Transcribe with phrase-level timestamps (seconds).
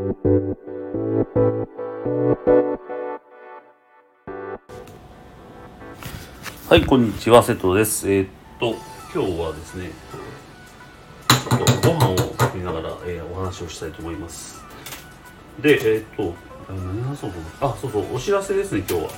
[0.00, 0.06] は
[6.76, 8.10] い、こんにちは、瀬戸です。
[8.10, 8.76] えーっと、
[9.14, 9.90] 今日はですね、
[11.28, 14.62] ちょっとご飯を作りながら、えーお話をしたいと思います。
[15.60, 16.32] で、えーっと、
[16.72, 19.10] 何話そうと思ったあ、そうそう、お知らせですね、今日は。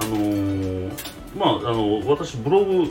[0.00, 0.90] あの
[1.36, 2.90] まあ、あの、私、ブログ、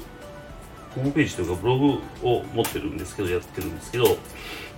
[0.96, 1.86] ホームページというかブログ
[2.24, 4.06] を持ってるんですけど、やってるんですけど、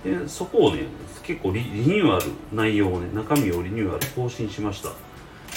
[0.04, 0.84] でそこをね、
[1.22, 4.90] 結構リニューアル、内容をね、中身をリニューアル更新しました。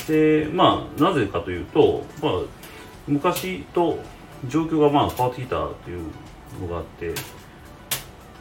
[0.07, 2.31] で、まあ、なぜかというと、まあ、
[3.07, 3.99] 昔と
[4.47, 6.01] 状況がまあ変わってきたという
[6.61, 7.13] のがあって、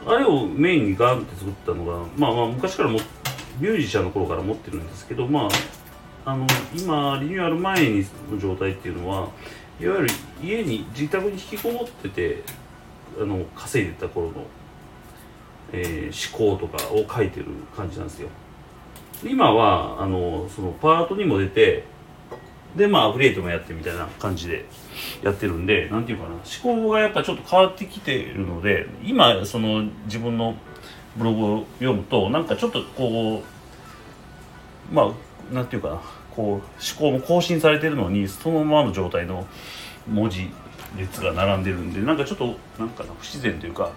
[0.05, 2.99] あれをメインにガンって作ったのが、まあまあ昔からも、
[3.59, 5.49] ミュージシャンの頃から持ってるんですけど、ま
[6.25, 9.27] あ、あの、今、リニューアル前の状態っていうのは、
[9.79, 10.07] いわゆる
[10.43, 12.43] 家に、自宅に引きこもってて、
[13.19, 14.45] あの、稼いでた頃の、
[15.71, 18.29] えー思考とかを書いてる感じなんですよ。
[19.23, 21.83] 今は、あの、そのパートにも出て、
[22.75, 24.65] で、まあ、アフリエイトもやってみたいな感じで
[25.23, 26.41] やってるんで、なんていうかな、思
[26.83, 30.55] 考がやっぱちょっと変わってきてるので、今、その自分の
[31.17, 33.43] ブログを読むと、なんかちょっとこ
[34.91, 35.13] う、ま
[35.51, 36.01] あ、なんていうかな、
[36.35, 36.61] こう、思
[36.97, 39.45] 考も更新されてるのに、そのままの状態の
[40.07, 40.49] 文字
[40.97, 43.91] 列が並んでるんで、なんかちょっと、なんか、不自然というか、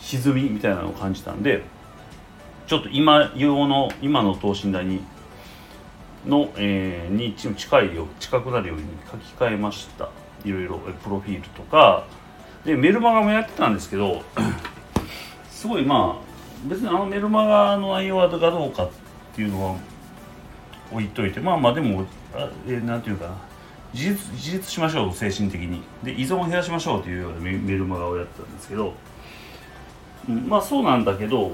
[0.00, 1.62] 歪みみたいなのを感じたんで、
[2.66, 5.04] ちょっと今用の、今の等身大に、
[6.26, 10.08] の、えーに近いよ近くなるように書き換えました。
[10.44, 12.04] いろいろプロフィールとか。
[12.64, 14.22] でメルマガもやってたんですけど
[15.50, 18.90] すごいまあ別にあのメルマガの内容はどうかっ
[19.34, 19.76] ていうのは
[20.92, 22.04] 置いといてまあまあでも
[22.34, 23.34] あえーなんていうかな。
[23.92, 25.82] 自立自立しましょう精神的に。
[26.02, 28.92] で依存を減らしましょうというようなメルマガをやってたんですけど、
[30.48, 31.52] まあそうなんだけど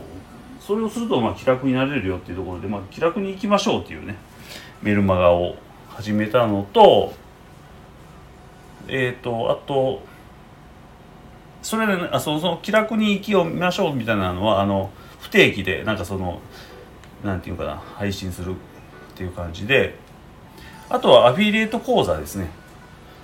[0.59, 4.17] それをするとまあ気楽になれるよっていうところで、まあ、気楽に行きましょうっていうね
[4.83, 5.57] メルマガを
[5.89, 7.13] 始めたのと、
[8.89, 10.03] えっ、と、あと、
[11.63, 14.91] それでね、あそのその気楽に生きを見ましょうみたいなのは、あの、
[15.21, 16.41] 不定期で、なんかその、
[17.23, 18.55] なんていうかな、配信する
[19.21, 19.97] っていう感じで、
[20.89, 22.49] あとはアフィリエイト講座ですね。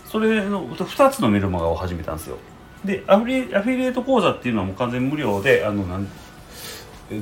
[0.04, 2.36] それの2つのメルマガを始めたんですよ。
[2.84, 6.06] で、アフィリアフィリエイト講座っていうのはもう完全無料で、あの、なん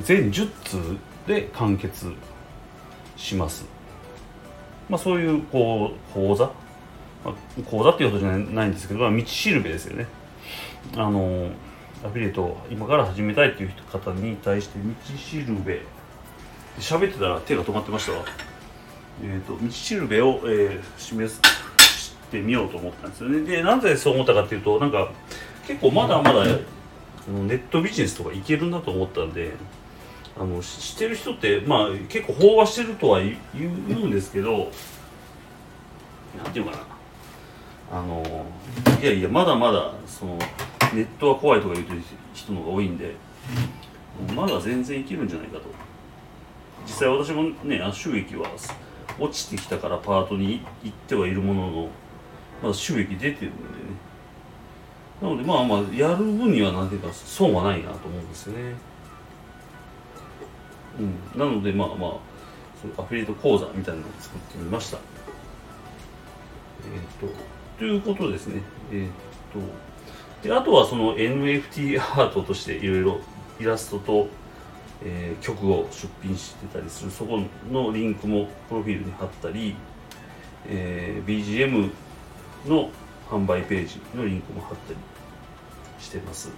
[0.03, 2.11] 全10通で完結
[3.15, 3.65] します。
[4.89, 6.45] まあ、そういうこう講座、
[7.23, 7.33] まあ、
[7.65, 10.05] 講座っていうことじゃないんですけど、道しるべですよね
[10.93, 11.49] あの
[12.03, 15.81] アフィリエイトを今から始めたいっていう方に対して道しるべ
[16.79, 18.25] 喋ってたら手が止まってましたわ
[19.23, 23.41] えっ、と道しるべを、えー示してみようと思ったんですよね。
[23.41, 25.11] でなぜそう思ったかっていうとなんか
[25.67, 26.51] 結構まだまだネ
[27.55, 29.53] ットビジネスとかいけるなと思ったんで
[30.37, 33.67] あのししてる人ってまあ結構飽和してるとは言う
[34.07, 34.71] んですけど
[36.43, 36.77] なんていうかな。
[37.91, 38.45] あの
[39.01, 40.39] いやいやまだまだその
[40.93, 42.01] ネットは怖いとか言うてる
[42.33, 43.15] 人の方が多いんで
[44.35, 45.63] まだ全然いけるんじゃないかと。
[46.85, 48.49] 実際私もね収益は
[49.19, 51.89] 落ちてきたからパートに行ってはいるものの
[52.61, 53.51] まだ収益出てるんでね
[55.21, 58.75] なのでまあまあやる分にはなんていうか損はないなと思うんですよね
[60.99, 61.97] うん、なのでまあまあ
[62.81, 64.97] そういうアフィリエイト講座みたいなのを作ってみました。
[64.97, 64.99] え
[66.97, 67.35] っ、と
[67.77, 68.61] ということですね。
[68.91, 69.09] えっ、
[70.41, 73.19] とであとはその NFT アートとしていろいろ
[73.59, 74.27] イラストと、
[75.03, 77.41] えー曲を出品してたりするそこ
[77.71, 79.75] のリンクもプロフィールに貼ったり、
[80.67, 81.91] えー BGM
[82.67, 82.89] の
[83.29, 84.97] 販売ページのリンクも貼ったり
[85.99, 86.51] してます。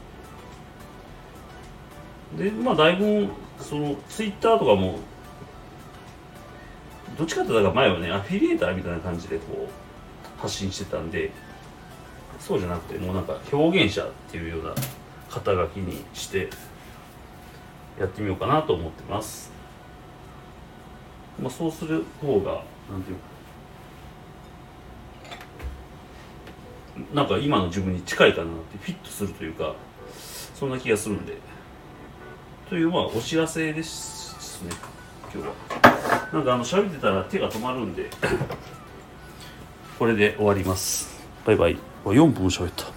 [2.38, 3.28] でまあだいぶ
[3.59, 5.00] そのツイッターとかも
[7.18, 11.31] どっちかってだから前はねアフィリエーターみたいな感じでこう発信してたんで
[12.40, 14.75] そうじゃなくてもうなんか表現者っていうような
[15.30, 16.50] 肩書きにして
[18.00, 19.52] やってみようかなと思ってます、
[21.42, 23.38] まあ、そうする方がなんていうか。
[27.13, 29.75] なんか今の自分に近いかなってフィットするというか
[30.56, 31.38] そんな気がするんで。
[32.69, 34.72] というまあお知らせですね
[35.33, 35.54] 今日は。
[36.33, 38.10] なんかあの喋ってたら手が止まるんで
[39.98, 41.24] これで終わります。
[41.45, 41.77] バイバイ。
[42.04, 42.97] 4分喋った。